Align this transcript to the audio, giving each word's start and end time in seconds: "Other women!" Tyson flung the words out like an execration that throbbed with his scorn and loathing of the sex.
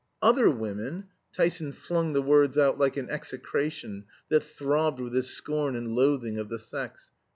"Other 0.19 0.49
women!" 0.49 1.09
Tyson 1.31 1.71
flung 1.73 2.13
the 2.13 2.23
words 2.23 2.57
out 2.57 2.79
like 2.79 2.97
an 2.97 3.07
execration 3.11 4.05
that 4.29 4.41
throbbed 4.41 4.99
with 4.99 5.13
his 5.13 5.29
scorn 5.29 5.75
and 5.75 5.93
loathing 5.93 6.39
of 6.39 6.49
the 6.49 6.57
sex. 6.57 7.11